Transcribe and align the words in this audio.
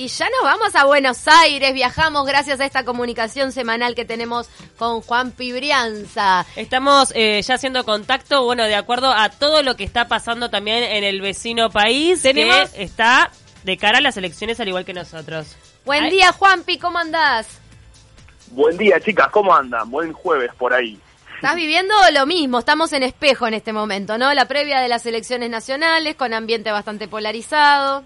Y 0.00 0.06
ya 0.06 0.28
nos 0.30 0.44
vamos 0.44 0.76
a 0.76 0.84
Buenos 0.84 1.26
Aires, 1.26 1.74
viajamos 1.74 2.24
gracias 2.24 2.60
a 2.60 2.64
esta 2.64 2.84
comunicación 2.84 3.50
semanal 3.50 3.96
que 3.96 4.04
tenemos 4.04 4.48
con 4.76 5.00
Juan 5.00 5.32
Pibrianza. 5.32 6.46
Estamos 6.54 7.12
eh, 7.16 7.42
ya 7.42 7.54
haciendo 7.54 7.84
contacto, 7.84 8.44
bueno, 8.44 8.62
de 8.62 8.76
acuerdo 8.76 9.12
a 9.12 9.28
todo 9.28 9.64
lo 9.64 9.74
que 9.74 9.82
está 9.82 10.06
pasando 10.06 10.50
también 10.50 10.84
en 10.84 11.02
el 11.02 11.20
vecino 11.20 11.68
país, 11.70 12.22
¿Tenemos? 12.22 12.70
que 12.70 12.84
está 12.84 13.32
de 13.64 13.76
cara 13.76 13.98
a 13.98 14.00
las 14.00 14.16
elecciones 14.16 14.60
al 14.60 14.68
igual 14.68 14.84
que 14.84 14.94
nosotros. 14.94 15.56
Buen 15.84 16.04
Ay. 16.04 16.10
día, 16.10 16.30
Juanpi, 16.30 16.78
¿cómo 16.78 16.98
andás? 16.98 17.58
Buen 18.52 18.76
día, 18.76 19.00
chicas, 19.00 19.26
¿cómo 19.32 19.52
andan? 19.52 19.90
Buen 19.90 20.12
jueves 20.12 20.52
por 20.56 20.72
ahí. 20.72 20.96
Estás 21.34 21.56
viviendo 21.56 21.92
lo 22.12 22.24
mismo, 22.24 22.60
estamos 22.60 22.92
en 22.92 23.02
espejo 23.02 23.48
en 23.48 23.54
este 23.54 23.72
momento, 23.72 24.16
¿no? 24.16 24.32
La 24.32 24.44
previa 24.44 24.78
de 24.78 24.86
las 24.86 25.04
elecciones 25.06 25.50
nacionales, 25.50 26.14
con 26.14 26.34
ambiente 26.34 26.70
bastante 26.70 27.08
polarizado. 27.08 28.04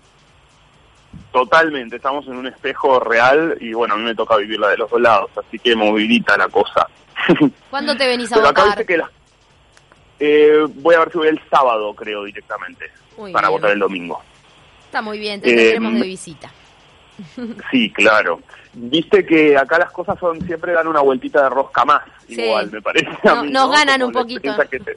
Totalmente, 1.33 1.97
estamos 1.97 2.27
en 2.27 2.37
un 2.37 2.47
espejo 2.47 3.01
real 3.01 3.57
y 3.61 3.73
bueno, 3.73 3.95
a 3.95 3.97
mí 3.97 4.03
me 4.05 4.15
toca 4.15 4.37
vivirla 4.37 4.69
de 4.69 4.77
los 4.77 4.91
dos 4.91 5.01
lados, 5.01 5.31
así 5.37 5.59
que 5.59 5.75
movilita 5.75 6.37
la 6.37 6.49
cosa. 6.49 6.87
¿Cuándo 7.71 7.97
te 7.97 8.07
venís 8.07 8.31
a 8.33 8.37
Pero 8.37 8.49
acá 8.49 8.63
votar? 8.65 8.79
dice 8.79 8.87
que 8.87 8.99
la- 8.99 9.11
eh, 10.21 10.67
voy 10.75 10.95
a 10.95 10.99
ver 11.01 11.11
si 11.13 11.19
voy 11.19 11.29
el 11.29 11.41
sábado, 11.51 11.95
creo, 11.95 12.25
directamente, 12.25 12.85
Muy 13.17 13.33
para 13.33 13.49
bien. 13.49 13.59
votar 13.61 13.73
el 13.73 13.79
domingo. 13.79 14.23
Está 14.85 15.01
muy 15.01 15.19
bien, 15.19 15.41
te 15.41 15.51
Eh, 15.51 15.57
tendremos 15.57 15.93
de 15.95 15.99
m- 16.01 16.07
visita. 16.07 16.51
Sí, 17.71 17.91
claro. 17.91 18.41
Viste 18.75 19.25
que 19.27 19.57
acá 19.57 19.79
las 19.79 19.91
cosas 19.91 20.19
son 20.19 20.41
siempre 20.47 20.73
dan 20.73 20.87
una 20.87 21.01
vueltita 21.01 21.43
de 21.45 21.49
rosca 21.51 21.85
más, 21.87 22.03
Sí. 22.27 22.41
igual, 22.43 22.71
me 22.71 22.83
parece 22.83 23.09
No- 23.25 23.31
a 23.31 23.43
mí. 23.43 23.51
nos 23.51 23.69
¿no? 23.69 23.71
ganan 23.71 24.01
Como 24.01 24.07
un 24.07 24.13
poquito. 24.13 24.55
te- 24.69 24.97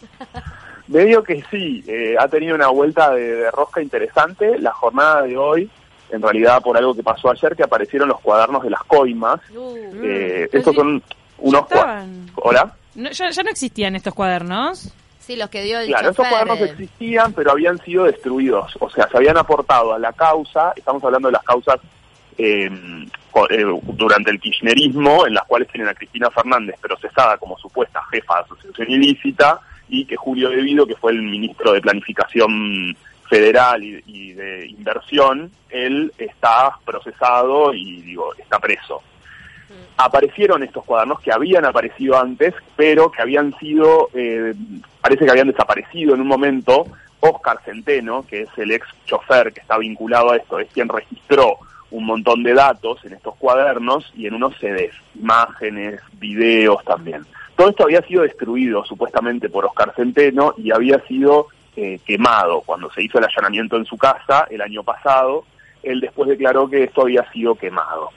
Medio 0.87 1.23
que 1.23 1.43
sí, 1.49 1.83
eh, 1.87 2.15
ha 2.19 2.27
tenido 2.27 2.55
una 2.55 2.67
vuelta 2.67 3.11
de, 3.11 3.35
de 3.35 3.51
rosca 3.51 3.81
interesante. 3.81 4.59
La 4.59 4.71
jornada 4.71 5.23
de 5.23 5.35
hoy, 5.35 5.69
en 6.11 6.21
realidad 6.21 6.61
por 6.61 6.77
algo 6.77 6.93
que 6.95 7.03
pasó 7.03 7.29
ayer, 7.31 7.55
que 7.55 7.63
aparecieron 7.63 8.07
los 8.09 8.19
cuadernos 8.21 8.63
de 8.63 8.69
las 8.69 8.83
coimas. 8.83 9.39
Uh, 9.55 9.75
Eh, 10.03 10.47
pero 10.51 10.59
estos 10.59 10.73
sí, 10.73 10.79
son 10.79 11.03
unos 11.39 11.65
cuadernos. 11.67 12.31
¿Hola? 12.35 12.73
No, 12.95 13.09
ya, 13.11 13.29
ya 13.29 13.43
no 13.43 13.49
existían 13.49 13.95
estos 13.95 14.13
cuadernos. 14.13 14.93
sí, 15.19 15.35
los 15.35 15.49
que 15.49 15.63
dio 15.63 15.79
el 15.79 15.87
Claro, 15.87 16.11
estos 16.11 16.27
cuadernos 16.27 16.59
eh, 16.59 16.65
existían, 16.65 17.33
pero 17.33 17.51
habían 17.51 17.77
sido 17.79 18.05
destruidos. 18.05 18.73
O 18.79 18.89
sea, 18.89 19.07
se 19.09 19.17
habían 19.17 19.37
aportado 19.37 19.93
a 19.93 19.99
la 19.99 20.13
causa, 20.13 20.71
estamos 20.75 21.03
hablando 21.03 21.27
de 21.27 21.33
las 21.33 21.43
causas 21.43 21.79
eh, 22.37 22.69
co- 23.31 23.49
eh, 23.49 23.63
durante 23.93 24.29
el 24.31 24.39
kirchnerismo, 24.39 25.25
en 25.25 25.33
las 25.33 25.45
cuales 25.45 25.67
tienen 25.69 25.89
a 25.89 25.93
Cristina 25.93 26.29
Fernández 26.29 26.75
procesada 26.81 27.37
como 27.37 27.57
supuesta 27.57 28.01
jefa 28.11 28.35
de 28.35 28.41
asociación 28.41 28.91
ilícita, 28.91 29.59
y 29.87 30.05
que 30.05 30.15
Julio 30.15 30.49
Devido, 30.49 30.85
que 30.85 30.95
fue 30.95 31.11
el 31.13 31.21
ministro 31.21 31.71
de 31.73 31.81
Planificación 31.81 32.95
Federal 33.29 33.83
y, 33.83 34.03
y 34.05 34.33
de 34.33 34.67
Inversión, 34.67 35.51
él 35.69 36.11
está 36.17 36.77
procesado 36.85 37.73
y, 37.73 38.01
digo, 38.01 38.33
está 38.35 38.59
preso 38.59 39.01
aparecieron 39.97 40.63
estos 40.63 40.83
cuadernos 40.83 41.19
que 41.21 41.31
habían 41.31 41.65
aparecido 41.65 42.19
antes, 42.19 42.53
pero 42.75 43.11
que 43.11 43.21
habían 43.21 43.57
sido, 43.57 44.09
eh, 44.13 44.53
parece 45.01 45.25
que 45.25 45.31
habían 45.31 45.47
desaparecido 45.47 46.13
en 46.13 46.21
un 46.21 46.27
momento. 46.27 46.85
Oscar 47.19 47.59
Centeno, 47.65 48.25
que 48.27 48.41
es 48.41 48.49
el 48.57 48.71
ex 48.71 48.85
chofer 49.05 49.51
que 49.51 49.61
está 49.61 49.77
vinculado 49.77 50.31
a 50.31 50.37
esto, 50.37 50.59
es 50.59 50.71
quien 50.71 50.89
registró 50.89 51.57
un 51.91 52.05
montón 52.05 52.43
de 52.43 52.53
datos 52.53 53.03
en 53.05 53.13
estos 53.13 53.35
cuadernos 53.35 54.11
y 54.15 54.27
en 54.27 54.35
unos 54.35 54.55
CDs, 54.59 54.93
imágenes, 55.15 56.01
videos 56.13 56.83
también. 56.83 57.25
Todo 57.55 57.69
esto 57.69 57.83
había 57.83 58.01
sido 58.01 58.23
destruido 58.23 58.83
supuestamente 58.85 59.49
por 59.49 59.65
Oscar 59.65 59.93
Centeno 59.95 60.53
y 60.57 60.71
había 60.71 60.99
sido 61.07 61.47
eh, 61.75 61.99
quemado 62.05 62.61
cuando 62.61 62.91
se 62.91 63.03
hizo 63.03 63.17
el 63.17 63.25
allanamiento 63.25 63.77
en 63.77 63.85
su 63.85 63.97
casa 63.97 64.47
el 64.49 64.61
año 64.61 64.83
pasado. 64.83 65.45
Él 65.83 65.99
después 65.99 66.29
declaró 66.29 66.69
que 66.69 66.83
esto 66.83 67.01
había 67.01 67.29
sido 67.31 67.55
quemado. 67.55 68.09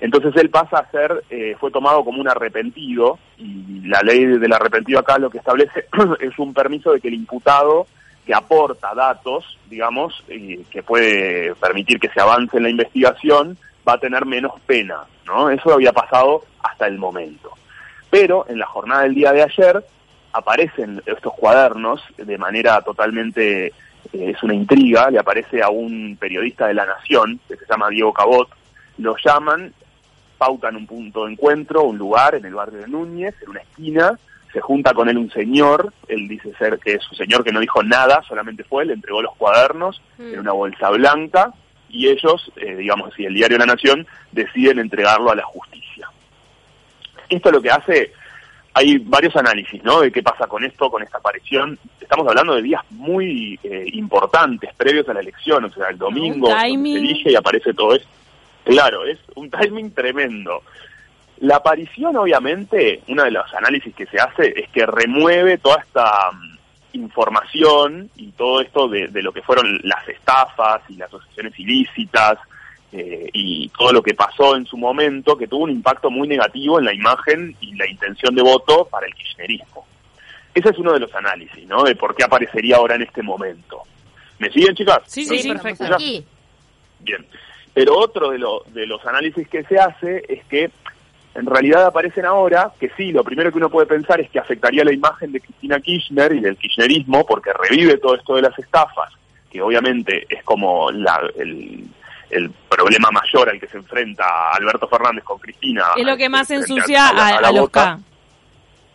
Entonces 0.00 0.34
él 0.36 0.50
pasa 0.50 0.78
a 0.78 0.90
ser, 0.90 1.22
eh, 1.30 1.54
fue 1.60 1.70
tomado 1.70 2.04
como 2.04 2.20
un 2.20 2.28
arrepentido 2.28 3.18
y 3.38 3.82
la 3.86 4.00
ley 4.02 4.26
del 4.26 4.52
arrepentido 4.52 4.98
acá 4.98 5.16
lo 5.16 5.30
que 5.30 5.38
establece 5.38 5.86
es 6.20 6.38
un 6.38 6.52
permiso 6.52 6.92
de 6.92 7.00
que 7.00 7.06
el 7.08 7.14
imputado 7.14 7.86
que 8.26 8.34
aporta 8.34 8.94
datos, 8.94 9.58
digamos, 9.68 10.24
y 10.28 10.58
que 10.64 10.82
puede 10.82 11.54
permitir 11.56 11.98
que 11.98 12.08
se 12.08 12.20
avance 12.20 12.56
en 12.56 12.64
la 12.64 12.70
investigación, 12.70 13.56
va 13.86 13.94
a 13.94 13.98
tener 13.98 14.26
menos 14.26 14.52
pena, 14.66 15.04
¿no? 15.26 15.50
Eso 15.50 15.72
había 15.72 15.92
pasado 15.92 16.44
hasta 16.62 16.86
el 16.86 16.98
momento. 16.98 17.50
Pero 18.10 18.44
en 18.48 18.58
la 18.58 18.66
jornada 18.66 19.02
del 19.02 19.14
día 19.14 19.32
de 19.32 19.42
ayer 19.42 19.84
aparecen 20.32 21.02
estos 21.06 21.32
cuadernos 21.34 22.02
de 22.16 22.38
manera 22.38 22.80
totalmente, 22.82 23.66
eh, 23.66 23.72
es 24.12 24.42
una 24.42 24.54
intriga, 24.54 25.10
le 25.10 25.18
aparece 25.18 25.62
a 25.62 25.68
un 25.68 26.16
periodista 26.18 26.66
de 26.66 26.74
La 26.74 26.86
Nación, 26.86 27.40
que 27.48 27.56
se 27.56 27.66
llama 27.68 27.88
Diego 27.88 28.12
Cabot, 28.12 28.48
lo 28.98 29.16
llaman 29.24 29.72
pautan 30.38 30.74
un 30.74 30.86
punto 30.88 31.24
de 31.24 31.32
encuentro, 31.32 31.84
un 31.84 31.98
lugar 31.98 32.34
en 32.34 32.44
el 32.44 32.54
barrio 32.54 32.80
de 32.80 32.88
Núñez, 32.88 33.34
en 33.42 33.50
una 33.50 33.60
esquina, 33.60 34.18
se 34.52 34.60
junta 34.60 34.92
con 34.92 35.08
él 35.08 35.16
un 35.16 35.30
señor, 35.30 35.92
él 36.08 36.26
dice 36.26 36.52
ser 36.58 36.80
que 36.80 36.94
es 36.94 37.10
un 37.10 37.16
señor 37.16 37.44
que 37.44 37.52
no 37.52 37.60
dijo 37.60 37.82
nada, 37.84 38.22
solamente 38.26 38.64
fue, 38.64 38.84
le 38.84 38.94
entregó 38.94 39.22
los 39.22 39.36
cuadernos 39.36 40.02
Mm. 40.18 40.34
en 40.34 40.40
una 40.40 40.52
bolsa 40.52 40.90
blanca 40.90 41.52
y 41.88 42.08
ellos, 42.08 42.50
eh, 42.56 42.74
digamos 42.76 43.12
así, 43.12 43.24
el 43.24 43.34
diario 43.34 43.58
La 43.58 43.66
Nación, 43.66 44.06
deciden 44.32 44.78
entregarlo 44.78 45.30
a 45.30 45.36
la 45.36 45.44
justicia. 45.44 46.08
Esto 47.28 47.50
lo 47.50 47.62
que 47.62 47.70
hace, 47.70 48.12
hay 48.74 48.98
varios 48.98 49.36
análisis, 49.36 49.82
¿no? 49.84 50.00
De 50.00 50.10
qué 50.10 50.22
pasa 50.22 50.46
con 50.46 50.64
esto, 50.64 50.90
con 50.90 51.02
esta 51.02 51.18
aparición. 51.18 51.78
Estamos 52.00 52.26
hablando 52.26 52.54
de 52.54 52.62
días 52.62 52.82
muy 52.90 53.58
eh, 53.62 53.84
importantes, 53.92 54.70
previos 54.76 55.08
a 55.08 55.14
la 55.14 55.20
elección, 55.20 55.64
o 55.64 55.70
sea, 55.70 55.88
el 55.88 55.98
domingo 55.98 56.48
se 56.48 56.66
elige 56.66 57.32
y 57.32 57.34
aparece 57.34 57.74
todo 57.74 57.94
esto. 57.94 58.08
Claro, 58.64 59.04
es 59.04 59.18
un 59.34 59.50
timing 59.50 59.92
tremendo. 59.92 60.62
La 61.40 61.56
aparición, 61.56 62.16
obviamente, 62.16 63.02
uno 63.08 63.24
de 63.24 63.32
los 63.32 63.52
análisis 63.54 63.94
que 63.94 64.06
se 64.06 64.18
hace 64.18 64.54
es 64.56 64.70
que 64.70 64.86
remueve 64.86 65.58
toda 65.58 65.80
esta 65.80 66.30
mm, 66.32 66.58
información 66.92 68.10
y 68.16 68.30
todo 68.32 68.60
esto 68.60 68.88
de, 68.88 69.08
de 69.08 69.22
lo 69.22 69.32
que 69.32 69.42
fueron 69.42 69.80
las 69.82 70.08
estafas 70.08 70.82
y 70.88 70.96
las 70.96 71.08
asociaciones 71.08 71.58
ilícitas 71.58 72.38
eh, 72.92 73.30
y 73.32 73.68
todo 73.70 73.92
lo 73.92 74.02
que 74.02 74.14
pasó 74.14 74.54
en 74.56 74.66
su 74.66 74.76
momento, 74.76 75.36
que 75.36 75.46
tuvo 75.48 75.64
un 75.64 75.70
impacto 75.70 76.10
muy 76.10 76.28
negativo 76.28 76.78
en 76.78 76.84
la 76.84 76.92
imagen 76.94 77.56
y 77.60 77.74
la 77.76 77.88
intención 77.88 78.34
de 78.34 78.42
voto 78.42 78.86
para 78.90 79.06
el 79.06 79.14
kirchnerismo. 79.14 79.86
Ese 80.54 80.68
es 80.68 80.78
uno 80.78 80.92
de 80.92 81.00
los 81.00 81.14
análisis, 81.14 81.66
¿no? 81.66 81.84
De 81.84 81.94
por 81.94 82.14
qué 82.14 82.24
aparecería 82.24 82.76
ahora 82.76 82.94
en 82.96 83.02
este 83.02 83.22
momento. 83.22 83.82
¿Me 84.38 84.50
siguen, 84.50 84.74
chicas? 84.74 84.98
Sí, 85.06 85.24
sí, 85.24 85.48
perfecto. 85.48 85.84
aquí. 85.94 86.24
Bien. 87.00 87.24
Pero 87.72 87.96
otro 87.98 88.30
de, 88.30 88.38
lo- 88.38 88.62
de 88.68 88.86
los 88.86 89.04
análisis 89.06 89.48
que 89.48 89.64
se 89.64 89.78
hace 89.78 90.22
es 90.28 90.44
que 90.44 90.70
en 91.34 91.46
realidad 91.46 91.86
aparecen 91.86 92.26
ahora 92.26 92.70
que 92.78 92.90
sí, 92.98 93.10
lo 93.12 93.24
primero 93.24 93.50
que 93.50 93.56
uno 93.56 93.70
puede 93.70 93.86
pensar 93.86 94.20
es 94.20 94.28
que 94.28 94.38
afectaría 94.38 94.84
la 94.84 94.92
imagen 94.92 95.32
de 95.32 95.40
Cristina 95.40 95.80
Kirchner 95.80 96.32
y 96.32 96.40
del 96.40 96.58
kirchnerismo 96.58 97.24
porque 97.24 97.50
revive 97.54 97.96
todo 97.96 98.14
esto 98.16 98.36
de 98.36 98.42
las 98.42 98.58
estafas, 98.58 99.10
que 99.50 99.62
obviamente 99.62 100.26
es 100.28 100.44
como 100.44 100.90
la- 100.90 101.30
el, 101.38 101.86
el 102.32 102.50
problema 102.50 103.10
mayor 103.10 103.48
al 103.50 103.60
que 103.60 103.68
se 103.68 103.76
enfrenta 103.76 104.24
Alberto 104.52 104.88
Fernández 104.88 105.22
con 105.24 105.38
Cristina. 105.38 105.84
Es 105.96 106.04
lo 106.04 106.16
que 106.16 106.28
más 106.28 106.50
ensucia 106.50 107.08
a 107.08 107.12
la- 107.12 107.28
a, 107.36 107.52
los 107.52 107.60
boca. 107.60 107.96
K. 107.96 107.98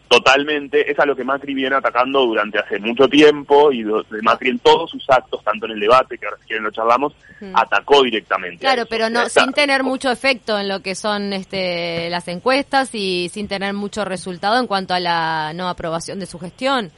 Totalmente, 0.10 0.90
es 0.90 0.98
a 1.00 1.06
lo 1.06 1.18
que 1.18 1.26
Macri 1.26 1.54
viene 1.54 1.76
atacando 1.76 2.22
durante 2.26 2.58
hace 2.58 2.80
mucho 2.80 3.10
tiempo 3.10 3.74
y 3.74 3.84
Macri 4.22 4.52
en 4.52 4.60
todos 4.60 4.90
sus 4.90 5.04
actos, 5.10 5.44
tanto 5.44 5.66
en 5.66 5.74
el 5.74 5.82
debate, 5.82 6.18
que 6.18 6.26
ahora 6.26 6.38
si 6.40 6.46
quieren 6.48 6.64
lo 6.64 6.72
charlamos, 6.72 7.14
atacó 7.54 8.04
directamente. 8.04 8.60
Claro, 8.60 8.86
pero 8.90 9.10
no 9.10 9.28
sin 9.28 9.52
tener 9.52 9.84
mucho 9.84 10.10
efecto 10.10 10.58
en 10.58 10.70
lo 10.70 10.80
que 10.82 10.96
son 10.96 11.34
este, 11.34 12.10
las 12.10 12.26
encuestas 12.30 12.96
y 12.96 13.28
sin 13.34 13.50
tener 13.50 13.74
mucho 13.74 14.06
resultado 14.06 14.58
en 14.60 14.68
cuanto 14.68 14.94
a 14.94 15.02
la 15.02 15.52
no 15.54 15.68
aprobación 15.68 16.20
de 16.22 16.26
su 16.26 16.40
gestión. 16.40 16.90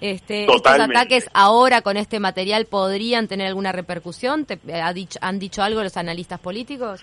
Este, 0.00 0.44
estos 0.44 0.62
ataques 0.66 1.28
ahora 1.34 1.82
con 1.82 1.96
este 1.96 2.20
material 2.20 2.64
podrían 2.64 3.28
tener 3.28 3.46
alguna 3.48 3.72
repercusión. 3.72 4.46
¿Te, 4.46 4.58
ha 4.82 4.92
dicho, 4.92 5.18
¿Han 5.22 5.38
dicho 5.38 5.62
algo 5.62 5.82
los 5.82 5.96
analistas 5.96 6.40
políticos? 6.40 7.00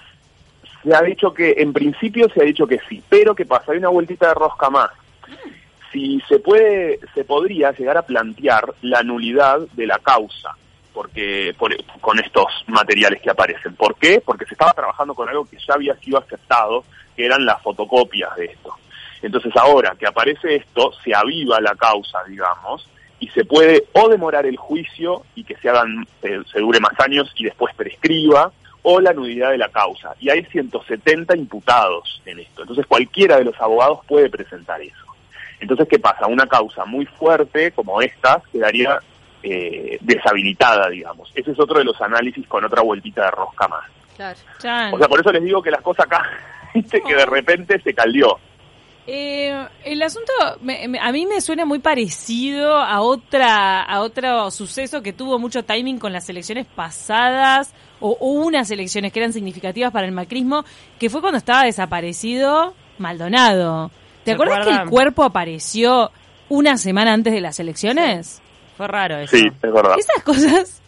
Se 0.84 0.96
ha 0.96 1.02
dicho 1.02 1.34
que, 1.34 1.56
en 1.58 1.74
principio 1.74 2.28
se 2.34 2.42
ha 2.42 2.46
dicho 2.46 2.66
que 2.66 2.80
sí, 2.90 3.04
pero 3.10 3.36
¿qué 3.36 3.46
pasa? 3.46 3.72
Hay 3.72 3.78
una 3.78 3.90
vueltita 3.90 4.30
de 4.30 4.34
rosca 4.34 4.70
más. 4.70 4.90
Si 5.92 6.22
se 6.28 6.40
puede, 6.40 7.00
se 7.14 7.24
podría 7.24 7.72
llegar 7.72 7.98
a 7.98 8.02
plantear 8.02 8.74
la 8.82 9.04
nulidad 9.04 9.60
de 9.74 9.88
la 9.88 10.00
causa 10.00 10.56
porque 10.94 11.54
por- 11.60 11.76
con 12.02 12.18
estos 12.20 12.46
materiales 12.66 13.22
que 13.22 13.30
aparecen. 13.30 13.76
¿Por 13.76 13.96
qué? 13.98 14.20
Porque 14.20 14.46
se 14.46 14.56
estaba 14.56 14.74
trabajando 14.74 15.14
con 15.14 15.30
algo 15.30 15.46
que 15.46 15.58
ya 15.58 15.76
había 15.76 15.94
sido 15.98 16.18
aceptado, 16.18 16.84
que 17.16 17.24
eran 17.24 17.46
las 17.46 17.62
fotocopias 17.62 18.36
de 18.36 18.46
esto. 18.46 18.74
Entonces 19.22 19.52
ahora 19.56 19.96
que 19.98 20.08
aparece 20.08 20.56
esto, 20.56 20.92
se 21.04 21.14
aviva 21.16 21.60
la 21.62 21.76
causa, 21.76 22.24
digamos, 22.28 22.88
y 23.20 23.30
se 23.30 23.46
puede 23.46 23.86
o 23.94 24.10
demorar 24.10 24.46
el 24.46 24.58
juicio 24.58 25.24
y 25.36 25.44
que 25.44 25.56
se 25.56 25.70
hagan, 25.70 26.08
se, 26.22 26.44
se 26.52 26.60
dure 26.60 26.80
más 26.80 26.94
años 27.00 27.32
y 27.36 27.46
después 27.46 27.74
prescriba, 27.76 28.52
o 28.84 29.02
la 29.02 29.12
nulidad 29.12 29.52
de 29.52 29.58
la 29.58 29.70
causa. 29.70 30.16
Y 30.20 30.30
hay 30.30 30.46
170 30.46 31.36
imputados 31.36 32.22
en 32.26 32.40
esto. 32.40 32.62
Entonces 32.62 32.86
cualquiera 32.86 33.38
de 33.38 33.46
los 33.46 33.60
abogados 33.60 34.00
puede 34.08 34.30
presentar 34.30 34.82
eso. 34.82 35.08
Entonces, 35.60 35.88
¿qué 35.90 36.00
pasa? 36.00 36.28
Una 36.28 36.48
causa 36.48 36.86
muy 36.86 37.06
fuerte 37.06 37.72
como 37.72 38.02
esta 38.02 38.42
quedaría 38.52 39.00
eh, 39.44 39.98
deshabilitada, 40.02 40.90
digamos. 40.90 41.32
Ese 41.34 41.52
es 41.52 41.60
otro 41.60 41.80
de 41.80 41.86
los 41.86 42.00
análisis 42.02 42.48
con 42.48 42.64
otra 42.64 42.82
vueltita 42.82 43.26
de 43.26 43.32
rosca 43.32 43.68
más. 43.68 43.86
Claro. 44.16 44.38
O 44.94 44.98
sea, 44.98 45.08
por 45.08 45.20
eso 45.20 45.32
les 45.32 45.44
digo 45.44 45.62
que 45.62 45.72
las 45.72 45.82
cosas 45.82 46.06
acá, 46.06 46.24
que 46.74 47.16
de 47.16 47.26
repente 47.26 47.82
se 47.82 47.94
caldeó. 47.94 48.40
Eh, 49.10 49.68
el 49.86 50.02
asunto 50.04 50.34
me- 50.62 50.86
me- 50.90 51.00
a 51.00 51.12
mí 51.14 51.26
me 51.26 51.40
suena 51.40 51.64
muy 51.66 51.80
parecido 51.80 52.76
a 52.76 53.00
otra 53.00 53.82
a 53.84 54.02
otro 54.02 54.52
suceso 54.52 55.02
que 55.02 55.14
tuvo 55.14 55.40
mucho 55.40 55.64
timing 55.64 55.98
con 55.98 56.12
las 56.12 56.28
elecciones 56.28 56.66
pasadas 56.66 57.72
o, 58.02 58.18
o 58.20 58.32
unas 58.32 58.70
elecciones 58.70 59.14
que 59.14 59.20
eran 59.20 59.32
significativas 59.32 59.92
para 59.94 60.06
el 60.06 60.12
macrismo, 60.12 60.66
que 61.00 61.10
fue 61.10 61.22
cuando 61.22 61.38
estaba 61.38 61.64
desaparecido 61.64 62.74
Maldonado. 62.98 63.92
¿Te 64.26 64.32
¿Se 64.32 64.36
acuerdas 64.36 64.68
que 64.68 64.74
el 64.74 64.90
cuerpo 64.90 65.24
apareció 65.24 66.12
una 66.50 66.78
semana 66.78 67.14
antes 67.14 67.32
de 67.34 67.40
las 67.42 67.60
elecciones? 67.62 68.42
Fue 68.76 68.88
raro 68.88 69.18
eso. 69.20 69.36
Sí, 69.38 69.48
es 69.48 69.74
verdad. 69.74 69.96
Esas 69.98 70.24
cosas, 70.24 70.82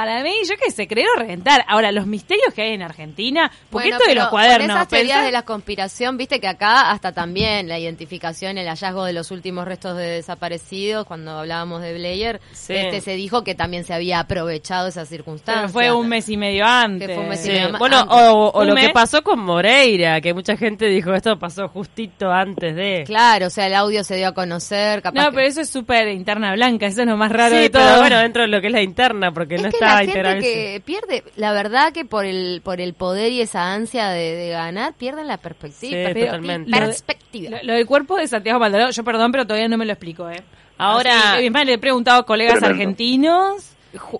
para 0.00 0.22
mí, 0.22 0.32
yo 0.48 0.54
qué 0.56 0.70
sé, 0.70 0.88
creo 0.88 1.08
reventar. 1.16 1.64
Ahora, 1.68 1.92
los 1.92 2.06
misterios 2.06 2.54
que 2.54 2.62
hay 2.62 2.72
en 2.72 2.82
Argentina, 2.82 3.50
porque 3.70 3.88
Bueno, 3.90 3.96
esto 3.98 4.08
de 4.08 4.14
los 4.14 4.28
cuadernos, 4.28 4.68
con 4.68 4.76
esas 4.78 4.88
teorías 4.88 5.18
pensá- 5.18 5.24
de 5.26 5.32
la 5.32 5.42
conspiración, 5.42 6.16
viste 6.16 6.40
que 6.40 6.48
acá 6.48 6.90
hasta 6.90 7.12
también 7.12 7.68
la 7.68 7.78
identificación, 7.78 8.56
el 8.58 8.66
hallazgo 8.66 9.04
de 9.04 9.12
los 9.12 9.30
últimos 9.30 9.66
restos 9.66 9.96
de 9.96 10.06
desaparecidos, 10.06 11.04
cuando 11.06 11.32
hablábamos 11.38 11.82
de 11.82 11.92
Blair, 11.94 12.40
Sí. 12.52 12.74
este 12.74 13.00
se 13.00 13.12
dijo 13.14 13.44
que 13.44 13.54
también 13.54 13.84
se 13.84 13.92
había 13.94 14.20
aprovechado 14.20 14.88
esa 14.88 15.04
circunstancia. 15.04 15.62
pero 15.62 15.72
fue 15.72 15.92
un 15.92 16.08
mes 16.08 16.28
y 16.28 16.36
medio 16.36 16.64
antes. 16.64 17.08
Que 17.08 17.14
fue 17.14 17.22
un 17.22 17.28
mes 17.28 17.40
y 17.40 17.42
Sí, 17.42 17.50
medio 17.50 17.70
ma- 17.70 17.78
Bueno, 17.78 17.98
antes. 18.00 18.16
o, 18.18 18.50
o 18.54 18.64
lo 18.64 18.74
mes. 18.74 18.86
que 18.86 18.92
pasó 18.92 19.22
con 19.22 19.38
Moreira, 19.40 20.20
que 20.20 20.32
mucha 20.34 20.56
gente 20.56 20.86
dijo 20.86 21.12
esto 21.14 21.38
pasó 21.38 21.68
justito 21.68 22.30
antes 22.30 22.74
de. 22.74 23.04
Claro, 23.06 23.46
o 23.46 23.50
sea, 23.50 23.66
el 23.66 23.74
audio 23.74 24.02
se 24.04 24.16
dio 24.16 24.28
a 24.28 24.34
conocer, 24.34 25.02
capaz 25.02 25.20
No, 25.22 25.30
que- 25.30 25.36
pero 25.36 25.46
eso 25.48 25.60
es 25.60 25.70
súper 25.70 26.08
interna 26.08 26.52
blanca, 26.54 26.86
eso 26.86 27.02
es 27.02 27.06
lo 27.06 27.16
más 27.16 27.30
raro 27.32 27.54
sí, 27.54 27.62
de 27.62 27.70
todo. 27.70 27.82
pero 27.84 28.00
bueno, 28.00 28.18
dentro 28.20 28.42
de 28.42 28.48
lo 28.48 28.60
que 28.60 28.68
es 28.68 28.72
la 28.72 28.82
interna, 28.82 29.32
porque 29.32 29.56
es 29.56 29.62
no 29.62 29.70
que 29.70 29.76
está 29.76 29.89
la 29.94 30.12
gente 30.12 30.40
que 30.40 30.82
pierde, 30.84 31.24
la 31.36 31.52
verdad 31.52 31.92
que 31.92 32.04
por 32.04 32.24
el 32.24 32.60
por 32.64 32.80
el 32.80 32.94
poder 32.94 33.32
y 33.32 33.40
esa 33.40 33.72
ansia 33.72 34.08
de, 34.10 34.34
de 34.36 34.48
ganar, 34.50 34.94
pierden 34.94 35.26
la 35.26 35.36
perspectiva. 35.38 36.08
Sí, 36.14 36.20
totalmente. 36.20 36.70
Perspectiva. 36.70 37.58
Lo, 37.58 37.64
lo 37.68 37.72
del 37.74 37.86
cuerpo 37.86 38.16
de 38.16 38.26
Santiago 38.28 38.58
Maldonado, 38.58 38.90
yo 38.90 39.04
perdón, 39.04 39.32
pero 39.32 39.46
todavía 39.46 39.68
no 39.68 39.76
me 39.78 39.84
lo 39.86 39.92
explico, 39.92 40.28
¿eh? 40.30 40.42
Ahora- 40.78 41.34
Así, 41.34 41.50
más, 41.50 41.66
le 41.66 41.74
he 41.74 41.78
preguntado 41.78 42.20
a 42.20 42.26
colegas 42.26 42.58
Tremendo. 42.58 42.74
argentinos 42.82 43.70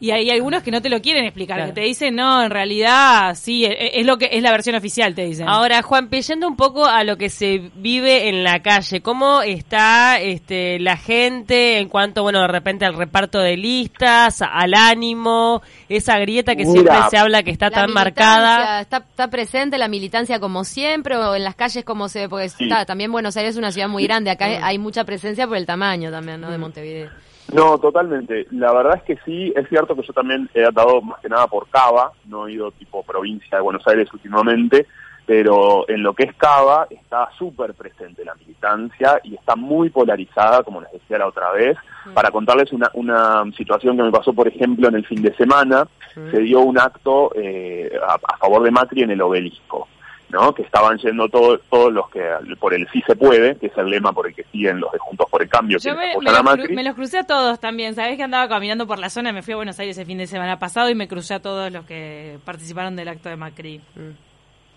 y 0.00 0.10
hay 0.10 0.30
algunos 0.30 0.62
que 0.62 0.70
no 0.70 0.82
te 0.82 0.88
lo 0.88 1.00
quieren 1.00 1.24
explicar, 1.24 1.56
Claro. 1.58 1.72
que 1.74 1.80
te 1.80 1.86
dicen, 1.86 2.16
no, 2.16 2.42
en 2.42 2.50
realidad, 2.50 3.36
sí, 3.36 3.64
e- 3.64 4.00
es, 4.00 4.04
lo 4.06 4.18
que 4.18 4.28
es 4.32 4.42
la 4.42 4.50
versión 4.50 4.74
oficial, 4.74 5.14
te 5.14 5.24
dicen. 5.24 5.48
Ahora, 5.48 5.82
Juan, 5.82 6.10
yendo 6.10 6.48
un 6.48 6.56
poco 6.56 6.86
a 6.86 7.04
lo 7.04 7.16
que 7.16 7.28
se 7.30 7.70
vive 7.76 8.28
en 8.28 8.42
la 8.44 8.60
calle, 8.62 9.00
¿cómo 9.00 9.42
está 9.42 10.18
este, 10.20 10.78
la 10.80 10.96
gente 10.96 11.78
en 11.78 11.88
cuanto, 11.88 12.22
bueno, 12.22 12.40
de 12.40 12.48
repente 12.48 12.84
al 12.84 12.94
reparto 12.94 13.38
de 13.38 13.56
listas, 13.56 14.42
al 14.42 14.74
ánimo, 14.74 15.62
esa 15.88 16.18
grieta 16.18 16.56
que 16.56 16.64
Mira, 16.64 16.72
siempre 16.72 16.96
se 17.10 17.18
habla 17.18 17.42
que 17.42 17.50
está 17.50 17.70
tan 17.70 17.92
marcada? 17.92 18.80
Está, 18.80 18.98
está 18.98 19.28
presente 19.30 19.78
la 19.78 19.88
militancia 19.88 20.40
como 20.40 20.64
siempre 20.64 21.16
o 21.16 21.34
en 21.34 21.44
las 21.44 21.54
calles 21.54 21.84
como 21.84 22.08
se 22.08 22.20
ve, 22.20 22.28
porque 22.28 22.48
Sí. 22.48 22.64
está, 22.64 22.84
también 22.84 23.12
Buenos 23.12 23.36
Aires 23.36 23.52
es 23.52 23.58
una 23.58 23.70
ciudad 23.72 23.88
muy 23.88 24.02
grande, 24.04 24.30
acá 24.30 24.48
Mm. 24.48 24.64
hay 24.64 24.78
mucha 24.78 25.04
presencia 25.04 25.46
por 25.46 25.56
el 25.56 25.66
tamaño 25.66 26.10
también, 26.10 26.40
¿no? 26.40 26.50
De 26.50 26.58
Montevideo. 26.58 27.10
No, 27.52 27.78
totalmente. 27.78 28.46
La 28.50 28.72
verdad 28.72 28.96
es 28.96 29.02
que 29.02 29.18
sí, 29.24 29.52
es 29.56 29.68
cierto 29.68 29.94
que 29.96 30.02
yo 30.02 30.12
también 30.12 30.48
he 30.54 30.64
atado 30.64 31.00
más 31.02 31.20
que 31.20 31.28
nada 31.28 31.46
por 31.46 31.68
Cava, 31.68 32.12
no 32.26 32.46
he 32.46 32.52
ido 32.52 32.70
tipo 32.72 33.02
provincia 33.02 33.58
de 33.58 33.62
Buenos 33.62 33.86
Aires 33.86 34.08
últimamente, 34.12 34.86
pero 35.26 35.88
en 35.88 36.02
lo 36.02 36.14
que 36.14 36.24
es 36.24 36.34
Cava 36.34 36.86
está 36.90 37.28
súper 37.38 37.74
presente 37.74 38.24
la 38.24 38.34
militancia 38.34 39.20
y 39.22 39.34
está 39.34 39.56
muy 39.56 39.90
polarizada, 39.90 40.62
como 40.62 40.80
les 40.80 40.92
decía 40.92 41.18
la 41.18 41.28
otra 41.28 41.52
vez. 41.52 41.76
Para 42.14 42.30
contarles 42.30 42.72
una, 42.72 42.90
una 42.94 43.44
situación 43.56 43.96
que 43.96 44.02
me 44.02 44.10
pasó, 44.10 44.32
por 44.32 44.48
ejemplo, 44.48 44.88
en 44.88 44.96
el 44.96 45.06
fin 45.06 45.22
de 45.22 45.34
semana, 45.36 45.86
se 46.30 46.38
dio 46.38 46.60
un 46.60 46.78
acto 46.78 47.30
eh, 47.36 47.92
a, 48.02 48.14
a 48.14 48.36
favor 48.38 48.62
de 48.62 48.70
Macri 48.70 49.02
en 49.02 49.10
el 49.10 49.22
obelisco. 49.22 49.86
¿No? 50.30 50.54
que 50.54 50.62
estaban 50.62 50.96
yendo 50.98 51.28
todos 51.28 51.60
todos 51.70 51.92
los 51.92 52.08
que 52.10 52.22
por 52.58 52.72
el 52.74 52.88
sí 52.92 53.02
se 53.06 53.16
puede, 53.16 53.56
que 53.56 53.66
es 53.66 53.76
el 53.76 53.86
lema 53.90 54.12
por 54.12 54.26
el 54.26 54.34
que 54.34 54.44
siguen 54.44 54.80
los 54.80 54.90
de 54.92 54.98
Juntos 54.98 55.26
por 55.30 55.42
el 55.42 55.48
Cambio, 55.48 55.78
Yo 55.78 55.92
que 55.92 55.96
me, 55.98 56.06
me 56.18 56.30
los, 56.32 56.42
cru- 56.42 56.74
me 56.74 56.84
los 56.84 56.94
crucé 56.94 57.18
a 57.18 57.24
todos 57.24 57.58
también. 57.60 57.94
Sabés 57.94 58.16
que 58.16 58.22
andaba 58.22 58.48
caminando 58.48 58.86
por 58.86 58.98
la 58.98 59.10
zona, 59.10 59.32
me 59.32 59.42
fui 59.42 59.52
a 59.52 59.56
Buenos 59.56 59.78
Aires 59.80 59.98
el 59.98 60.06
fin 60.06 60.18
de 60.18 60.26
semana 60.26 60.58
pasado 60.58 60.88
y 60.90 60.94
me 60.94 61.08
crucé 61.08 61.34
a 61.34 61.40
todos 61.42 61.70
los 61.72 61.84
que 61.84 62.38
participaron 62.44 62.96
del 62.96 63.08
acto 63.08 63.28
de 63.28 63.36
Macri. 63.36 63.80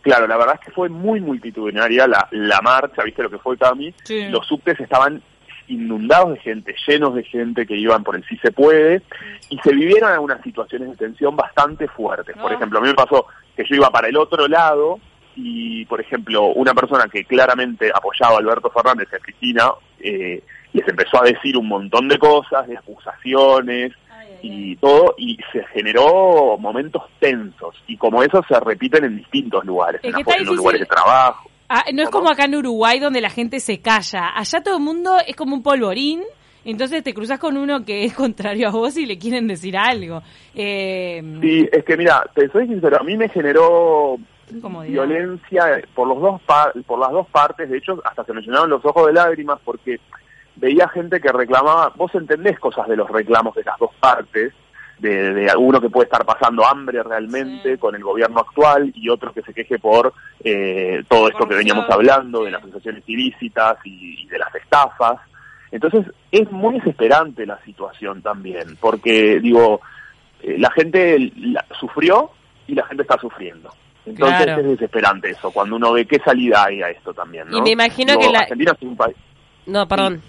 Claro, 0.02 0.28
la 0.28 0.36
verdad 0.38 0.56
es 0.60 0.66
que 0.66 0.72
fue 0.72 0.90
muy 0.90 1.22
multitudinaria 1.22 2.08
la, 2.08 2.28
la 2.32 2.60
marcha, 2.62 3.04
viste 3.04 3.24
lo 3.24 3.30
que 3.30 3.38
fue 3.38 3.58
Cami. 3.58 3.94
Sí. 4.04 4.26
Los 4.30 4.46
subtes 4.48 4.78
estaban 4.80 5.22
inundados 5.70 6.34
de 6.34 6.40
gente, 6.42 6.76
llenos 6.86 7.16
de 7.16 7.24
gente 7.24 7.66
que 7.66 7.78
iban 7.78 8.04
por 8.04 8.18
el 8.18 8.24
sí 8.26 8.38
se 8.44 8.52
puede, 8.52 9.02
y 9.50 9.58
se 9.60 9.72
vivieron 9.72 10.12
algunas 10.12 10.42
situaciones 10.42 10.90
de 10.90 10.96
tensión 10.98 11.38
bastante 11.38 11.88
fuertes. 11.88 12.36
Por 12.36 12.52
Ah. 12.52 12.56
ejemplo, 12.56 12.80
a 12.80 12.82
mí 12.82 12.90
me 12.90 12.94
pasó 12.96 13.26
que 13.56 13.64
yo 13.70 13.76
iba 13.76 13.90
para 13.90 14.10
el 14.10 14.18
otro 14.18 14.46
lado 14.50 15.00
y, 15.36 15.86
por 15.86 16.00
ejemplo, 16.02 16.48
una 16.54 16.74
persona 16.74 17.06
que 17.12 17.26
claramente 17.26 17.92
apoyaba 17.94 18.36
a 18.36 18.40
Alberto 18.40 18.70
Fernández 18.70 19.08
a 19.14 19.20
Cristina, 19.20 19.70
eh, 20.00 20.42
les 20.74 20.88
empezó 20.88 21.22
a 21.22 21.26
decir 21.26 21.56
un 21.58 21.68
montón 21.68 22.08
de 22.08 22.18
cosas, 22.18 22.68
de 22.68 22.78
acusaciones, 22.78 23.92
y 24.46 24.76
todo, 24.76 25.16
y 25.18 25.38
se 25.54 25.64
generó 25.68 26.58
momentos 26.58 27.04
tensos, 27.20 27.76
y 27.88 27.96
como 27.96 28.22
eso 28.24 28.44
se 28.48 28.60
repiten 28.60 29.06
en 29.06 29.18
distintos 29.18 29.64
lugares, 29.64 30.02
Es 30.04 30.14
en, 30.14 30.24
la- 30.26 30.36
en 30.36 30.46
los 30.46 30.56
lugares 30.58 30.82
de 30.82 30.86
trabajo. 30.86 31.50
Ah, 31.70 31.86
no 31.94 32.04
es 32.04 32.10
como 32.10 32.30
acá 32.30 32.44
en 32.46 32.56
Uruguay 32.56 33.00
donde 33.00 33.22
la 33.22 33.30
gente 33.30 33.60
se 33.62 33.80
calla. 33.80 34.32
Allá 34.36 34.62
todo 34.62 34.78
el 34.78 34.84
mundo 34.84 35.18
es 35.26 35.36
como 35.36 35.56
un 35.56 35.64
polvorín. 35.64 36.22
Entonces 36.66 37.04
te 37.04 37.14
cruzas 37.14 37.40
con 37.40 37.58
uno 37.58 37.84
que 37.86 38.04
es 38.04 38.14
contrario 38.16 38.68
a 38.68 38.72
vos 38.72 38.96
y 38.98 39.06
le 39.06 39.18
quieren 39.18 39.48
decir 39.48 39.76
algo. 39.78 40.22
Eh, 40.54 41.22
Sí, 41.42 41.68
es 41.72 41.84
que 41.86 41.96
mira, 41.98 42.24
te 42.36 42.48
soy 42.50 42.68
sincero, 42.68 42.98
a 43.00 43.04
mí 43.04 43.16
me 43.18 43.30
generó. 43.30 44.18
Violencia 44.92 45.82
por 45.96 46.08
los 46.08 46.20
dos 46.22 46.42
por 46.86 47.00
las 47.00 47.12
dos 47.12 47.28
partes, 47.28 47.70
de 47.70 47.78
hecho 47.78 48.02
hasta 48.06 48.24
se 48.24 48.34
me 48.34 48.42
llenaron 48.42 48.70
los 48.70 48.84
ojos 48.86 49.08
de 49.08 49.14
lágrimas 49.14 49.60
porque 49.64 50.00
veía 50.56 50.88
gente 50.90 51.20
que 51.20 51.32
reclamaba, 51.32 51.92
vos 51.96 52.14
entendés 52.16 52.60
cosas 52.60 52.88
de 52.88 52.96
los 52.96 53.10
reclamos 53.10 53.56
de 53.56 53.64
las 53.64 53.78
dos 53.80 53.92
partes, 54.00 54.54
de, 55.00 55.34
de 55.34 55.50
alguno 55.50 55.82
que 55.82 55.90
puede 55.90 56.06
estar 56.06 56.24
pasando 56.26 56.66
hambre 56.66 57.02
realmente 57.04 57.74
Sí. 57.74 57.78
con 57.80 57.96
el 57.96 58.04
gobierno 58.04 58.40
actual 58.40 58.92
y 58.96 59.10
otro 59.10 59.34
que 59.34 59.42
se 59.42 59.54
queje 59.54 59.80
por 59.80 60.14
eh, 60.44 61.04
todo 61.10 61.28
esto 61.28 61.48
que 61.48 61.56
veníamos 61.56 61.90
hablando, 61.90 62.44
de 62.44 62.52
las 62.52 62.62
asociaciones 62.62 63.04
ilícitas 63.08 63.78
y, 63.84 64.24
y 64.24 64.28
de 64.28 64.38
las 64.38 64.54
estafas. 64.56 65.20
Entonces 65.72 66.06
es 66.32 66.50
muy 66.52 66.76
desesperante 66.76 67.46
la 67.48 67.58
situación 67.66 68.22
también, 68.22 68.78
porque 68.80 69.40
digo, 69.40 69.82
eh, 70.42 70.56
la 70.60 70.70
gente 70.72 71.32
la- 71.38 71.66
sufrió 71.80 72.30
y 72.68 72.76
la 72.76 72.86
gente 72.86 73.02
está 73.02 73.18
sufriendo. 73.20 73.72
Entonces 74.06 74.44
Claro. 74.44 74.62
es 74.62 74.68
desesperante 74.68 75.30
eso, 75.30 75.50
cuando 75.52 75.76
uno 75.78 75.94
ve 75.94 76.06
qué 76.06 76.20
salida 76.20 76.66
hay 76.66 76.82
a 76.82 76.90
esto 76.90 77.14
también. 77.14 77.48
¿no? 77.50 77.58
Y 77.58 77.62
me 77.62 77.70
imagino 77.72 78.12
Digo, 78.14 78.22
que 78.24 78.30
la- 78.34 78.40
Argentina 78.40 78.74
es 78.76 78.82
un 78.88 78.98
país... 78.98 79.16
No, 79.66 79.88
perdón. 79.88 80.22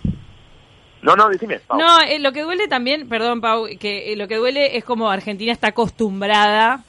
No, 1.03 1.17
no, 1.17 1.29
decime. 1.29 1.59
Pau. 1.59 1.79
No, 1.79 2.01
eh, 2.01 2.19
lo 2.19 2.33
que 2.33 2.43
duele 2.43 2.67
también, 2.69 3.09
perdón 3.09 3.41
Pau, 3.41 3.67
que 3.79 4.13
eh, 4.13 4.17
lo 4.17 4.27
que 4.29 4.37
duele 4.37 4.77
es 4.77 4.85
como 4.85 5.11
Argentina 5.11 5.53
está 5.53 5.69
acostumbrada 5.69 6.85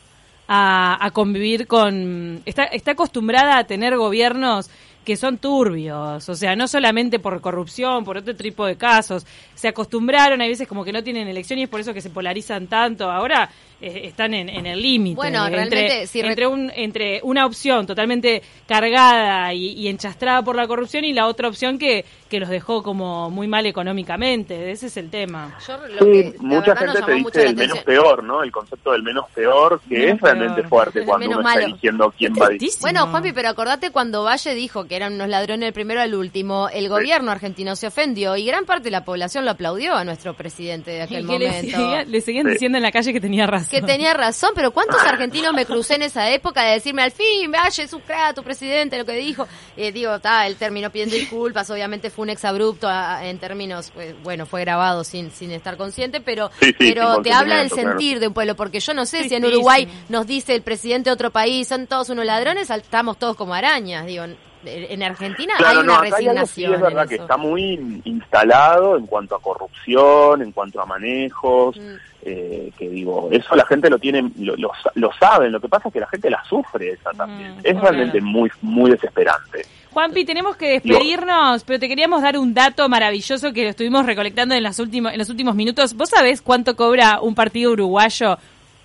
a, 0.47 1.03
a 1.05 1.11
convivir 1.11 1.67
con... 1.67 2.41
Está, 2.45 2.65
está 2.65 2.91
acostumbrada 2.91 3.57
a 3.57 3.63
tener 3.65 3.97
gobiernos 3.97 4.69
que 5.03 5.15
son 5.17 5.37
turbios, 5.37 6.27
o 6.29 6.33
sea, 6.35 6.55
no 6.55 6.67
solamente 6.67 7.19
por 7.19 7.39
corrupción, 7.39 8.03
por 8.03 8.17
otro 8.17 8.35
tipo 8.35 8.65
de 8.65 8.75
casos. 8.75 9.23
Se 9.53 9.67
acostumbraron, 9.67 10.41
hay 10.41 10.49
veces 10.49 10.67
como 10.67 10.83
que 10.83 10.91
no 10.91 11.03
tienen 11.03 11.27
elección 11.27 11.59
y 11.59 11.63
es 11.63 11.69
por 11.69 11.79
eso 11.79 11.93
que 11.93 12.01
se 12.01 12.09
polarizan 12.09 12.65
tanto. 12.65 13.11
Ahora 13.11 13.47
eh, 13.81 14.01
están 14.05 14.33
en, 14.33 14.49
en 14.49 14.65
el 14.65 14.81
límite. 14.81 15.15
Bueno, 15.15 15.45
entre, 15.45 15.55
realmente, 15.65 16.07
si 16.07 16.21
re- 16.21 16.29
entre, 16.29 16.47
un, 16.47 16.71
entre 16.75 17.19
una 17.23 17.45
opción 17.45 17.85
totalmente 17.85 18.41
cargada 18.67 19.53
y, 19.53 19.69
y 19.73 19.87
enchastrada 19.87 20.41
por 20.43 20.55
la 20.55 20.67
corrupción 20.67 21.05
y 21.05 21.13
la 21.13 21.27
otra 21.27 21.47
opción 21.47 21.77
que, 21.77 22.05
que 22.29 22.39
los 22.39 22.49
dejó 22.49 22.83
como 22.83 23.29
muy 23.29 23.47
mal 23.47 23.65
económicamente. 23.65 24.71
Ese 24.71 24.87
es 24.87 24.97
el 24.97 25.09
tema. 25.09 25.57
Yo 25.67 25.77
lo 25.87 25.99
Sí, 26.05 26.31
que, 26.31 26.35
mucha 26.39 26.75
gente 26.75 27.01
te 27.01 27.13
dice 27.13 27.43
el 27.45 27.55
menos 27.55 27.79
peor, 27.79 28.23
¿no? 28.23 28.43
El 28.43 28.51
concepto 28.51 28.91
del 28.91 29.03
menos 29.03 29.25
peor, 29.33 29.79
que 29.87 29.97
Menos 29.99 30.15
es 30.15 30.21
realmente 30.21 30.55
peor. 30.61 30.69
fuerte 30.69 30.99
El 30.99 31.05
cuando 31.05 31.27
uno 31.29 31.39
está 31.49 31.63
eligiendo 31.63 32.13
quién 32.17 32.33
va 32.33 32.45
a 32.45 32.49
Tristísimo. 32.49 32.81
Bueno, 32.81 33.07
Juanpi, 33.07 33.31
pero 33.31 33.49
acordate 33.49 33.91
cuando 33.91 34.23
Valle 34.23 34.53
dijo 34.55 34.85
que 34.85 34.95
eran 34.95 35.13
unos 35.13 35.29
ladrones 35.29 35.67
del 35.67 35.73
primero 35.73 36.01
al 36.01 36.13
último, 36.15 36.69
el 36.73 36.89
gobierno 36.89 37.31
argentino 37.31 37.75
se 37.75 37.87
ofendió 37.87 38.35
y 38.37 38.45
gran 38.45 38.65
parte 38.65 38.85
de 38.85 38.91
la 38.91 39.03
población 39.05 39.45
lo 39.45 39.51
aplaudió 39.51 39.95
a 39.95 40.03
nuestro 40.03 40.33
presidente 40.33 40.91
de 40.91 40.97
Y 40.97 41.01
aquel 41.01 41.27
le, 41.27 41.33
momento. 41.33 41.71
seguía- 41.77 42.03
le 42.05 42.21
seguían 42.21 42.45
Sí. 42.45 42.51
diciendo 42.53 42.77
en 42.77 42.83
la 42.83 42.91
calle 42.91 43.13
que 43.13 43.21
tenía 43.21 43.47
razón. 43.47 43.64
Que 43.69 43.81
tenía 43.81 44.13
razón, 44.13 44.51
pero 44.55 44.71
¿cuántos 44.71 45.01
argentinos 45.01 45.53
me 45.53 45.65
crucé 45.65 45.95
en 45.95 46.03
esa 46.03 46.29
época 46.29 46.63
de 46.63 46.73
decirme 46.73 47.01
al 47.03 47.11
fin, 47.11 47.51
Valle 47.51 47.83
es 47.83 47.93
un 47.93 48.01
crack, 48.01 48.35
tu 48.35 48.43
presidente, 48.43 48.97
lo 48.97 49.05
que 49.05 49.13
dijo? 49.13 49.47
Eh, 49.77 49.91
digo, 49.91 50.15
está, 50.15 50.45
él 50.47 50.55
terminó 50.55 50.89
pidiendo 50.91 51.15
disculpas, 51.15 51.69
obviamente 51.69 52.09
fue 52.09 52.23
un 52.23 52.29
exabrupto 52.29 52.87
a- 52.87 53.17
a- 53.17 53.25
en 53.27 53.39
términos, 53.39 53.91
pues, 53.93 54.15
bueno, 54.23 54.45
fue 54.45 54.61
grabado 54.61 55.03
sin, 55.03 55.31
sin 55.31 55.51
estar 55.51 55.77
consciente, 55.77 56.21
pero, 56.21 56.49
Sí, 56.59 56.67
sí, 56.67 56.75
pero 56.77 57.21
te 57.21 57.31
habla 57.33 57.57
del 57.57 57.69
claro. 57.69 57.89
sentir 57.89 58.19
de 58.19 58.27
un 58.27 58.33
pueblo, 58.33 58.55
porque 58.55 58.79
yo 58.79 58.93
no 58.93 59.05
sé 59.05 59.27
si 59.29 59.35
en. 59.35 59.45
Uruguay 59.45 59.87
nos 60.09 60.25
dice 60.27 60.55
el 60.55 60.61
presidente 60.63 61.09
de 61.09 61.13
otro 61.13 61.29
país, 61.31 61.67
son 61.67 61.87
todos 61.87 62.09
unos 62.09 62.25
ladrones, 62.25 62.69
estamos 62.69 63.17
todos 63.17 63.35
como 63.35 63.53
arañas, 63.53 64.05
digo. 64.05 64.25
En 64.67 65.03
Argentina 65.03 65.53
Claro, 65.59 65.81
hay 65.81 65.85
no, 65.85 65.93
una 65.93 66.07
acá 66.07 66.15
hay 66.17 66.23
sí, 66.23 66.27
resignación. 66.29 66.73
es 66.73 66.81
verdad 66.81 67.03
en 67.03 67.09
que 67.09 67.15
está 67.17 67.37
muy 67.37 68.01
instalado 68.03 68.97
en 68.97 69.05
cuanto 69.05 69.35
a 69.35 69.39
corrupción, 69.39 70.41
en 70.41 70.51
cuanto 70.51 70.81
a 70.81 70.85
manejos. 70.87 71.77
Mm. 71.77 71.95
Eh, 72.27 72.71
que 72.75 72.89
digo, 72.89 73.29
eso 73.31 73.55
la 73.55 73.65
gente 73.67 73.87
lo 73.87 73.99
tiene, 73.99 74.31
lo, 74.39 74.55
lo, 74.57 74.71
lo 74.95 75.11
saben, 75.13 75.51
lo 75.51 75.61
que 75.61 75.69
pasa 75.69 75.89
es 75.89 75.93
que 75.93 75.99
la 75.99 76.07
gente 76.07 76.31
la 76.31 76.43
sufre 76.49 76.93
esa 76.93 77.11
también. 77.11 77.55
Mm, 77.57 77.59
es 77.59 77.73
claro. 77.73 77.81
realmente 77.81 78.19
muy, 78.19 78.49
muy 78.63 78.89
desesperante. 78.89 79.63
Juanpi, 79.91 80.25
tenemos 80.25 80.57
que 80.57 80.71
despedirnos, 80.71 81.63
pero 81.63 81.79
te 81.79 81.87
queríamos 81.87 82.23
dar 82.23 82.37
un 82.37 82.53
dato 82.53 82.89
maravilloso 82.89 83.53
que 83.53 83.63
lo 83.63 83.69
estuvimos 83.69 84.05
recolectando 84.07 84.55
en, 84.55 84.63
las 84.63 84.79
últimos, 84.79 85.13
en 85.13 85.19
los 85.19 85.29
últimos 85.29 85.53
minutos. 85.55 85.93
¿Vos 85.93 86.09
sabés 86.09 86.41
cuánto 86.41 86.75
cobra 86.75 87.21
un 87.21 87.35
partido 87.35 87.71
uruguayo, 87.71 88.37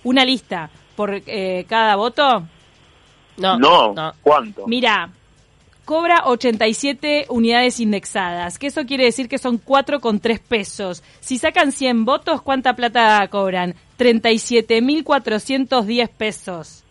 una 0.03 0.23
lista, 0.23 0.69
por 0.95 1.21
eh, 1.25 1.65
cada 1.67 1.95
voto? 1.95 2.43
No, 3.37 3.57
No, 3.57 3.93
no. 3.93 4.13
¿cuánto? 4.21 4.67
Mira, 4.67 5.09
cobra 5.91 6.23
87 6.25 7.25
unidades 7.27 7.81
indexadas, 7.81 8.57
que 8.57 8.67
eso 8.67 8.85
quiere 8.85 9.03
decir 9.03 9.27
que 9.27 9.37
son 9.37 9.59
4,3 9.61 10.39
pesos. 10.39 11.03
Si 11.19 11.37
sacan 11.37 11.73
100 11.73 12.05
votos, 12.05 12.41
¿cuánta 12.41 12.77
plata 12.77 13.27
cobran? 13.29 13.75
37.410 13.99 16.07
pesos. 16.17 16.83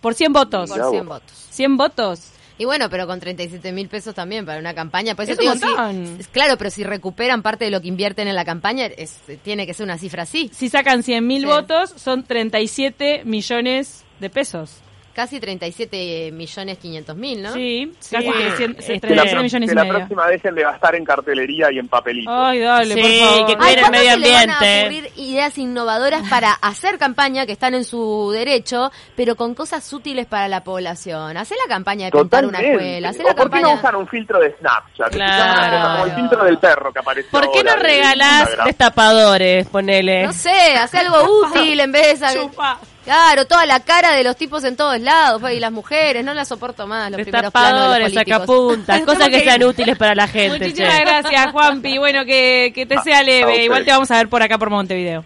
Por 0.00 0.14
100 0.14 0.32
votos. 0.32 0.70
Por 0.70 0.78
Mirá 0.78 0.90
100 0.90 1.06
vos. 1.06 1.20
votos. 1.20 1.46
100 1.50 1.76
votos. 1.76 2.20
Y 2.58 2.64
bueno, 2.64 2.88
pero 2.88 3.06
con 3.08 3.18
37 3.18 3.72
mil 3.72 3.88
pesos 3.88 4.14
también 4.14 4.46
para 4.46 4.60
una 4.60 4.72
campaña. 4.74 5.16
Por 5.16 5.24
eso 5.24 5.32
Es 5.32 5.38
digo, 5.38 5.52
si- 5.54 6.24
claro, 6.30 6.56
pero 6.56 6.70
si 6.70 6.84
recuperan 6.84 7.42
parte 7.42 7.64
de 7.66 7.70
lo 7.72 7.80
que 7.82 7.88
invierten 7.88 8.28
en 8.28 8.36
la 8.36 8.44
campaña, 8.44 8.86
es, 8.86 9.18
tiene 9.42 9.66
que 9.66 9.74
ser 9.74 9.82
una 9.84 9.98
cifra 9.98 10.22
así. 10.22 10.50
Si 10.54 10.68
sacan 10.68 11.02
100.000 11.02 11.40
Sí. 11.40 11.46
votos, 11.46 11.92
son 11.96 12.22
37 12.22 13.22
millones 13.24 14.04
de 14.20 14.30
pesos. 14.30 14.76
Casi 15.16 15.40
37 15.40 16.30
millones 16.32 16.76
500 16.76 17.16
mil, 17.16 17.42
¿no? 17.42 17.52
Sí, 17.54 17.90
Sí. 18.00 18.14
casi 18.16 18.30
300, 18.30 18.86
Este, 18.88 19.08
Que 19.08 19.14
la, 19.14 19.22
37 19.22 19.32
pro- 19.32 19.42
millones 19.42 19.68
que 19.70 19.72
y 19.72 19.76
la 19.76 19.82
medio. 19.84 19.94
próxima 19.96 20.70
gastar 20.70 20.94
en 20.94 21.04
cartelería 21.06 21.72
y 21.72 21.78
en 21.78 21.88
papelitos. 21.88 22.34
Ay, 22.36 22.58
dale, 22.58 22.94
Sí, 22.94 23.00
por 23.00 23.10
favor. 23.30 23.46
que 23.46 23.52
Ay, 23.52 23.56
cuiden 23.56 23.72
el 23.74 23.80
¿cuándo 23.80 23.98
medio 23.98 24.10
se 24.12 24.18
le 24.18 24.32
van 24.32 24.50
a 24.50 24.58
ambiente. 24.58 24.80
ocurrir 25.06 25.12
ideas 25.16 25.56
innovadoras 25.58 26.22
para 26.28 26.52
hacer 26.52 26.98
campaña 26.98 27.46
que 27.46 27.52
están 27.52 27.72
en 27.74 27.84
su 27.84 28.30
derecho, 28.30 28.92
pero 29.16 29.36
con 29.36 29.54
cosas 29.54 29.90
útiles 29.90 30.26
para 30.26 30.48
la 30.48 30.62
población? 30.62 31.36
Hacer 31.38 31.56
la 31.66 31.74
campaña 31.74 32.06
de 32.06 32.12
pintar 32.12 32.44
una 32.44 32.58
Totalmente. 32.58 32.84
escuela, 32.84 33.08
hacer 33.08 33.24
¿O 33.24 33.28
la 33.28 33.34
¿Por 33.34 33.50
qué 33.50 33.56
no 33.56 33.68
campaña... 33.68 33.80
usan 33.80 33.96
un 33.96 34.08
filtro 34.08 34.38
de 34.38 34.54
Snapchat? 34.58 35.06
Que 35.08 35.12
se 35.14 35.18
llama 35.18 35.44
una 35.44 35.54
Claro. 35.56 35.76
cosa 35.78 35.92
Como 35.92 36.04
el 36.04 36.12
filtro 36.12 36.44
del 36.44 36.58
perro 36.58 36.92
que 36.92 36.98
apareció 36.98 37.30
¿Por 37.30 37.50
qué 37.52 37.64
no 37.64 37.70
ahora 37.70 37.82
de 37.82 37.88
regalás 37.88 38.40
Instagram. 38.42 38.66
destapadores? 38.66 39.68
Ponele. 39.68 40.26
No 40.26 40.32
sé, 40.34 40.76
hacer 40.78 41.00
algo 41.06 41.40
útil 41.46 41.80
en 41.80 41.92
vez 41.92 42.20
de. 42.20 42.26
Chupa. 42.34 42.78
Claro, 43.06 43.46
toda 43.46 43.64
la 43.66 43.78
cara 43.78 44.10
de 44.16 44.24
los 44.24 44.36
tipos 44.36 44.64
en 44.64 44.76
todos 44.76 44.98
lados, 45.00 45.40
pues, 45.40 45.54
y 45.54 45.60
las 45.60 45.70
mujeres, 45.70 46.24
no 46.24 46.34
las 46.34 46.48
soporto 46.48 46.88
más, 46.88 47.08
los 47.08 47.20
primeros 47.20 47.52
planos 47.52 47.94
de 47.94 48.00
los 48.00 48.12
sacapuntas, 48.12 49.00
cosas 49.06 49.28
que 49.28 49.42
sean 49.42 49.62
útiles 49.62 49.96
para 49.96 50.16
la 50.16 50.26
gente. 50.36 50.58
Muchísimas 50.58 50.96
che. 50.96 51.00
gracias, 51.02 51.52
Juanpi. 51.52 51.98
Bueno, 51.98 52.24
que, 52.24 52.72
que 52.74 52.84
te 52.84 52.98
sea 53.02 53.20
a 53.20 53.22
leve. 53.22 53.62
Igual 53.62 53.84
te 53.84 53.92
vamos 53.92 54.10
a 54.10 54.16
ver 54.16 54.28
por 54.28 54.42
acá 54.42 54.58
por 54.58 54.70
Montevideo. 54.70 55.24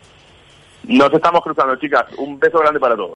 Nos 0.82 1.10
estamos 1.10 1.40
cruzando, 1.42 1.74
chicas. 1.76 2.04
Un 2.18 2.38
beso 2.38 2.58
grande 2.58 2.78
para 2.78 2.94
todos. 2.96 3.08